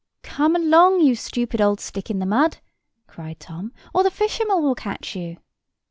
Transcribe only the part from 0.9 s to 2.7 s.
you stupid old stick in the mud,"